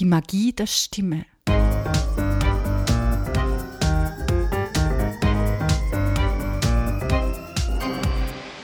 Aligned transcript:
Die 0.00 0.04
Magie 0.04 0.52
der 0.52 0.66
Stimme. 0.66 1.24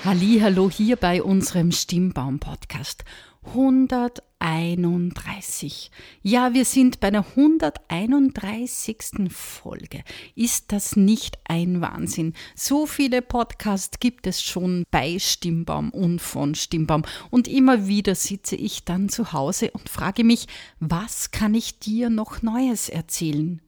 Hallo 0.03 0.71
hier 0.71 0.97
bei 0.97 1.23
unserem 1.23 1.73
Stimmbaum 1.73 2.39
Podcast 2.39 3.05
131. 3.45 5.91
Ja, 6.23 6.55
wir 6.55 6.65
sind 6.65 7.01
bei 7.01 7.11
der 7.11 7.27
131. 7.37 9.31
Folge. 9.31 10.03
Ist 10.35 10.73
das 10.73 10.97
nicht 10.97 11.39
ein 11.45 11.83
Wahnsinn? 11.83 12.33
So 12.55 12.87
viele 12.87 13.21
Podcasts 13.21 14.01
gibt 14.01 14.27
es 14.27 14.41
schon 14.41 14.85
bei 14.91 15.19
Stimmbaum 15.19 15.91
und 15.91 16.23
von 16.23 16.55
Stimmbaum 16.55 17.03
und 17.29 17.47
immer 17.47 17.87
wieder 17.87 18.15
sitze 18.15 18.57
ich 18.57 18.87
dann 18.87 19.11
zu 19.11 19.35
Hause 19.35 19.71
und 19.73 19.91
frage 19.91 20.25
mich, 20.25 20.47
was 20.79 21.31
kann 21.31 21.53
ich 21.53 21.79
dir 21.79 22.09
noch 22.09 22.41
Neues 22.41 22.89
erzählen? 22.89 23.61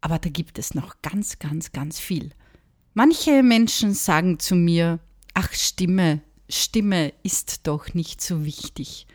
Aber 0.00 0.20
da 0.20 0.28
gibt 0.28 0.60
es 0.60 0.76
noch 0.76 1.02
ganz, 1.02 1.40
ganz, 1.40 1.72
ganz 1.72 1.98
viel. 1.98 2.30
Manche 2.94 3.42
Menschen 3.42 3.94
sagen 3.94 4.38
zu 4.38 4.54
mir, 4.54 5.00
ach 5.38 5.52
Stimme, 5.52 6.20
Stimme 6.48 7.14
ist 7.22 7.68
doch 7.68 7.94
nicht 7.94 8.20
so 8.20 8.44
wichtig. 8.44 9.06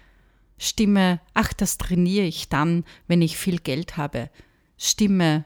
Stimme, 0.57 1.19
ach, 1.33 1.51
das 1.51 1.77
trainiere 1.77 2.25
ich 2.25 2.47
dann, 2.47 2.85
wenn 3.07 3.21
ich 3.21 3.37
viel 3.37 3.59
Geld 3.59 3.97
habe. 3.97 4.29
Stimme, 4.77 5.43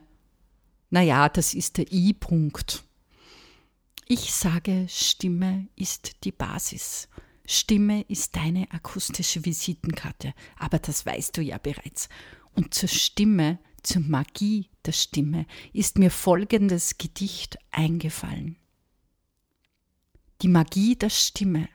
na 0.92 1.02
ja, 1.02 1.30
das 1.30 1.56
ist 1.56 1.80
der 1.80 1.92
I-Punkt. 1.92 2.84
Ich 4.08 4.32
sage, 4.36 4.86
Stimme 4.88 5.68
ist 5.76 6.24
die 6.24 6.32
Basis. 6.32 7.10
Stimme 7.48 8.04
ist 8.04 8.36
deine 8.36 8.72
akustische 8.72 9.44
Visitenkarte, 9.46 10.36
aber 10.60 10.78
das 10.78 11.08
weißt 11.08 11.38
du 11.38 11.42
ja 11.42 11.58
bereits. 11.58 12.08
Und 12.54 12.76
zur 12.76 12.90
Stimme, 12.90 13.58
zur 13.82 14.04
Magie 14.04 14.70
der 14.86 14.92
Stimme, 14.92 15.48
ist 15.74 15.98
mir 15.98 16.12
folgendes 16.12 17.00
Gedicht 17.00 17.58
eingefallen 17.72 18.58
die 20.42 20.48
Magie 20.48 20.96
der 20.96 21.10
Stimme. 21.10 21.70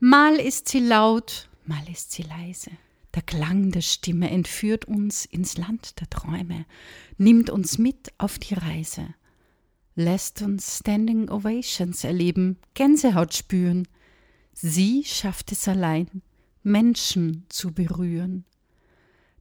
Mal 0.00 0.36
ist 0.36 0.68
sie 0.68 0.80
laut, 0.80 1.48
mal 1.64 1.88
ist 1.88 2.12
sie 2.12 2.22
leise. 2.22 2.70
Der 3.14 3.22
Klang 3.22 3.70
der 3.70 3.82
Stimme 3.82 4.30
entführt 4.30 4.86
uns 4.86 5.26
ins 5.26 5.58
Land 5.58 6.00
der 6.00 6.08
Träume, 6.08 6.64
nimmt 7.18 7.50
uns 7.50 7.78
mit 7.78 8.12
auf 8.18 8.38
die 8.38 8.54
Reise, 8.54 9.14
lässt 9.94 10.40
uns 10.42 10.78
Standing 10.78 11.28
Ovations 11.28 12.04
erleben, 12.04 12.58
Gänsehaut 12.74 13.34
spüren. 13.34 13.86
Sie 14.54 15.04
schafft 15.04 15.52
es 15.52 15.68
allein, 15.68 16.22
Menschen 16.62 17.44
zu 17.48 17.72
berühren. 17.72 18.44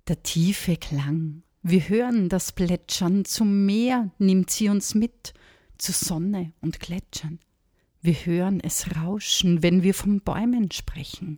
Der 0.07 0.21
tiefe 0.21 0.75
Klang, 0.75 1.43
wir 1.63 1.87
hören 1.87 2.27
das 2.27 2.51
Plätschern, 2.51 3.23
zum 3.23 3.65
Meer 3.65 4.11
nimmt 4.17 4.49
sie 4.49 4.67
uns 4.67 4.95
mit, 4.95 5.33
zu 5.77 5.93
Sonne 5.93 6.53
und 6.59 6.79
Gletschern. 6.79 7.39
Wir 8.03 8.13
hören 8.13 8.59
es 8.61 8.95
rauschen, 8.95 9.61
wenn 9.61 9.83
wir 9.83 9.93
von 9.93 10.21
Bäumen 10.21 10.71
sprechen. 10.71 11.37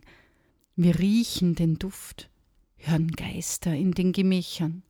Wir 0.76 0.98
riechen 0.98 1.54
den 1.54 1.78
Duft, 1.78 2.30
hören 2.76 3.08
Geister 3.08 3.74
in 3.74 3.92
den 3.92 4.12
Gemächern. 4.12 4.82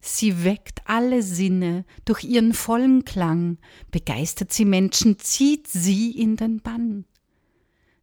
Sie 0.00 0.44
weckt 0.44 0.82
alle 0.86 1.22
Sinne 1.22 1.86
durch 2.04 2.24
ihren 2.24 2.52
vollen 2.52 3.04
Klang, 3.06 3.58
begeistert 3.90 4.52
sie 4.52 4.66
Menschen, 4.66 5.18
zieht 5.18 5.66
sie 5.66 6.10
in 6.10 6.36
den 6.36 6.60
Bann. 6.60 7.06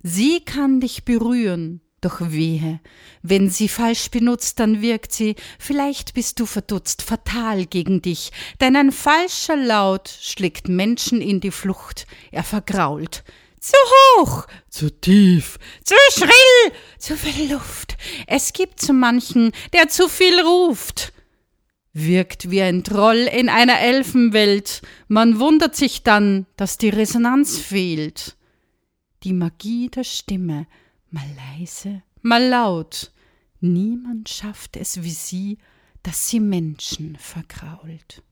Sie 0.02 0.40
kann 0.40 0.80
dich 0.80 1.06
berühren, 1.06 1.82
doch 2.02 2.20
wehe, 2.22 2.80
wenn 3.22 3.50
sie 3.50 3.68
falsch 3.68 4.10
benutzt, 4.12 4.60
dann 4.60 4.82
wirkt 4.82 5.12
sie, 5.12 5.36
vielleicht 5.58 6.14
bist 6.14 6.40
du 6.40 6.46
verdutzt, 6.46 7.02
fatal 7.02 7.66
gegen 7.66 8.02
dich, 8.02 8.32
denn 8.62 8.76
ein 8.76 8.92
falscher 8.92 9.56
Laut 9.56 10.10
schlägt 10.10 10.70
Menschen 10.70 11.22
in 11.22 11.40
die 11.40 11.52
Flucht, 11.52 12.08
er 12.32 12.44
vergrault. 12.44 13.24
Zu 13.60 13.76
hoch, 14.18 14.48
zu 14.70 14.90
tief, 14.90 15.60
zu 15.84 15.96
schrill, 16.12 16.74
zu 16.98 17.18
viel 17.18 17.52
Luft. 17.52 17.98
Es 18.26 18.54
gibt 18.54 18.80
zu 18.80 18.94
manchen, 18.94 19.52
der 19.74 19.90
zu 19.90 20.08
viel 20.08 20.40
ruft. 20.40 21.12
Wirkt 21.92 22.52
wie 22.52 22.62
ein 22.62 22.86
Troll 22.86 23.28
in 23.32 23.50
einer 23.50 23.82
Elfenwelt, 23.82 24.82
man 25.10 25.40
wundert 25.40 25.76
sich 25.76 26.04
dann, 26.04 26.46
dass 26.56 26.78
die 26.78 26.90
Resonanz 26.90 27.58
fehlt. 27.58 28.38
Die 29.24 29.34
Magie 29.34 29.90
der 29.90 30.06
Stimme 30.06 30.66
mal 31.12 31.28
leise, 31.36 32.04
mal 32.22 32.44
laut. 32.48 33.12
Niemand 33.62 34.30
schafft 34.30 34.78
es 34.78 35.04
wie 35.04 35.12
sie, 35.12 35.58
dass 36.04 36.30
sie 36.30 36.40
Menschen 36.40 37.18
vergrault. 37.18 38.24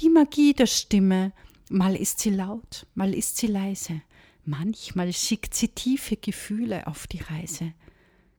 Die 0.00 0.08
Magie 0.08 0.52
der 0.52 0.66
Stimme, 0.66 1.32
mal 1.70 1.94
ist 1.94 2.20
sie 2.20 2.30
laut, 2.30 2.86
mal 2.94 3.14
ist 3.14 3.36
sie 3.36 3.46
leise, 3.46 4.02
manchmal 4.44 5.12
schickt 5.12 5.54
sie 5.54 5.68
tiefe 5.68 6.16
Gefühle 6.16 6.86
auf 6.86 7.06
die 7.06 7.20
Reise, 7.20 7.72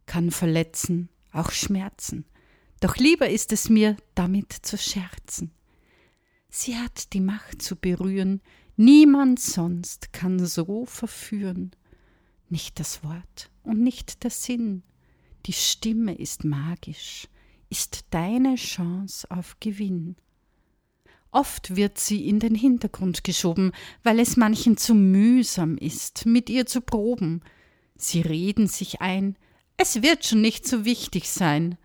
kann 0.06 0.32
verletzen, 0.32 1.10
auch 1.32 1.52
schmerzen, 1.52 2.26
doch 2.82 2.98
lieber 2.98 3.30
ist 3.30 3.54
es 3.54 3.70
mir, 3.70 3.96
damit 4.14 4.52
zu 4.52 4.78
scherzen. 4.78 5.52
Sie 6.50 6.78
hat 6.78 7.14
die 7.14 7.22
Macht 7.22 7.62
zu 7.62 7.78
berühren, 7.78 8.42
niemand 8.76 9.40
sonst 9.40 10.12
kann 10.12 10.46
so 10.46 10.86
verführen 10.86 11.72
nicht 12.54 12.80
das 12.80 13.04
Wort 13.04 13.50
und 13.64 13.82
nicht 13.82 14.24
der 14.24 14.30
Sinn. 14.30 14.84
Die 15.48 15.54
Stimme 15.54 16.14
ist 16.14 16.46
magisch, 16.46 17.28
ist 17.70 18.06
deine 18.12 18.56
Chance 18.56 19.30
auf 19.32 19.58
Gewinn. 19.60 20.16
Oft 21.32 21.76
wird 21.76 21.98
sie 21.98 22.30
in 22.30 22.40
den 22.40 22.54
Hintergrund 22.54 23.24
geschoben, 23.24 23.72
weil 24.04 24.20
es 24.20 24.38
manchen 24.38 24.78
zu 24.78 24.94
mühsam 24.94 25.78
ist, 25.78 26.28
mit 26.28 26.48
ihr 26.48 26.68
zu 26.68 26.82
proben. 26.82 27.42
Sie 27.96 28.22
reden 28.22 28.68
sich 28.68 29.02
ein, 29.02 29.36
es 29.76 30.04
wird 30.04 30.24
schon 30.24 30.42
nicht 30.42 30.68
so 30.68 30.86
wichtig 30.86 31.30
sein. 31.30 31.80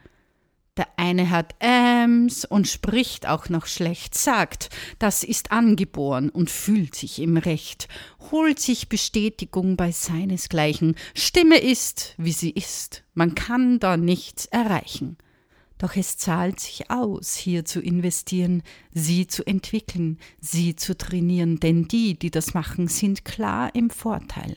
Der 0.77 0.87
eine 0.99 1.31
hat 1.31 1.55
Äms 2.04 2.44
und 2.44 2.69
spricht 2.69 3.26
auch 3.26 3.48
noch 3.48 3.66
schlecht, 3.66 4.16
sagt, 4.16 4.70
das 4.98 5.25
ist 5.25 5.50
angeboren 5.50 6.31
und 6.31 6.50
fühlt 6.50 6.94
sich 6.94 7.20
im 7.20 7.36
Recht, 7.36 7.88
holt 8.31 8.60
sich 8.60 8.88
Bestätigung 8.88 9.76
bei 9.76 9.91
seinesgleichen. 9.91 10.94
Stimme 11.14 11.59
ist, 11.59 12.14
wie 12.16 12.32
sie 12.32 12.50
ist, 12.50 13.04
man 13.14 13.34
kann 13.34 13.81
da 13.81 13.97
nichts 13.97 14.47
erreichen. 14.47 15.16
Doch 15.78 15.94
es 15.94 16.16
zahlt 16.16 16.59
sich 16.59 16.91
aus, 16.91 17.36
hier 17.36 17.64
zu 17.64 17.81
investieren, 17.81 18.62
sie 18.92 19.26
zu 19.28 19.47
entwickeln, 19.47 20.19
sie 20.41 20.75
zu 20.75 20.97
trainieren, 20.97 21.60
denn 21.60 21.86
die, 21.86 22.19
die 22.19 22.30
das 22.30 22.53
machen, 22.53 22.88
sind 22.88 23.25
klar 23.25 23.75
im 23.75 23.91
Vorteil. 23.91 24.56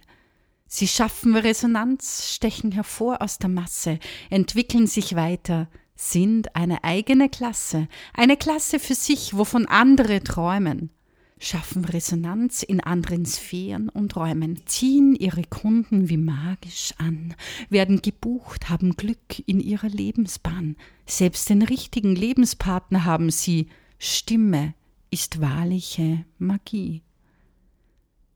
Sie 0.67 0.87
schaffen 0.87 1.35
Resonanz, 1.35 2.33
stechen 2.33 2.71
hervor 2.71 3.21
aus 3.21 3.37
der 3.37 3.49
Masse, 3.49 3.99
entwickeln 4.29 4.87
sich 4.87 5.15
weiter, 5.15 5.67
sind 6.01 6.55
eine 6.55 6.83
eigene 6.83 7.29
Klasse, 7.29 7.87
eine 8.15 8.35
Klasse 8.35 8.79
für 8.79 8.95
sich, 8.95 9.37
wovon 9.37 9.67
andere 9.67 10.23
träumen, 10.23 10.89
schaffen 11.37 11.85
Resonanz 11.85 12.63
in 12.63 12.79
anderen 12.81 13.23
Sphären 13.25 13.87
und 13.87 14.15
Räumen, 14.15 14.65
ziehen 14.65 15.15
ihre 15.15 15.43
Kunden 15.43 16.09
wie 16.09 16.17
magisch 16.17 16.95
an, 16.97 17.35
werden 17.69 18.01
gebucht, 18.01 18.67
haben 18.67 18.95
Glück 18.95 19.43
in 19.45 19.59
ihrer 19.59 19.89
Lebensbahn, 19.89 20.75
selbst 21.05 21.49
den 21.49 21.61
richtigen 21.61 22.15
Lebenspartner 22.15 23.05
haben 23.05 23.29
sie, 23.29 23.67
Stimme 23.99 24.73
ist 25.11 25.39
wahrliche 25.39 26.25
Magie. 26.39 27.03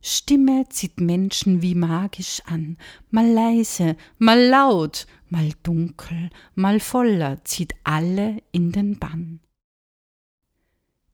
Stimme 0.08 0.70
zieht 0.70 1.02
Menschen 1.02 1.64
wie 1.64 1.74
magisch 1.74 2.40
an, 2.46 2.78
mal 3.10 3.28
leise, 3.28 3.98
mal 4.20 4.40
laut, 4.40 5.08
mal 5.30 5.50
dunkel, 5.64 6.30
mal 6.54 6.80
voller, 6.80 7.44
zieht 7.44 7.74
alle 7.84 8.38
in 8.52 8.72
den 8.72 9.00
Bann. 9.00 9.40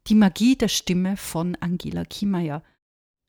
Die 0.08 0.16
Magie 0.16 0.58
der 0.58 0.68
Stimme 0.68 1.16
von 1.16 1.56
Angela 1.62 2.04
Kiemeyer 2.04 2.64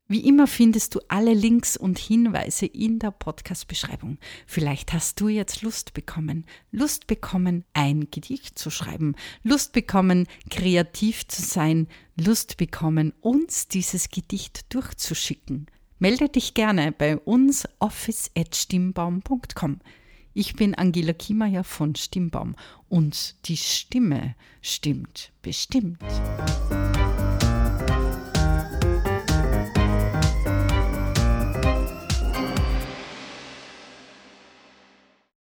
wie 0.09 0.21
immer 0.21 0.47
findest 0.47 0.95
du 0.95 1.01
alle 1.09 1.33
Links 1.33 1.77
und 1.77 1.99
Hinweise 1.99 2.67
in 2.67 2.99
der 2.99 3.13
Podcast-Beschreibung. 3.13 4.19
Vielleicht 4.47 4.93
hast 4.93 5.21
du 5.21 5.29
jetzt 5.29 5.63
Lust 5.63 5.95
bekommen, 5.95 6.45
Lust 6.71 7.07
bekommen, 7.07 7.65
ein 7.73 8.09
Gedicht 8.11 8.59
zu 8.59 8.71
schreiben, 8.71 9.15
Lust 9.43 9.73
bekommen, 9.73 10.27
kreativ 10.51 11.27
zu 11.29 11.43
sein, 11.43 11.89
Lust 12.17 12.59
bekommen, 12.59 13.15
uns 13.21 13.69
dieses 13.69 14.11
Gedicht 14.11 14.75
durchzuschicken. 14.75 15.67
Melde 15.99 16.29
dich 16.29 16.55
gerne 16.55 16.93
bei 16.93 17.17
uns 17.17 17.67
office.stimmbaum.com. 17.79 19.81
Ich 20.35 20.55
bin 20.55 20.75
Angela 20.75 21.13
Kiemeyer 21.13 21.63
von 21.63 21.95
Stimmbaum 21.95 22.57
und 22.89 23.37
die 23.47 23.57
Stimme 23.57 24.35
stimmt 24.63 25.31
bestimmt. 25.43 26.03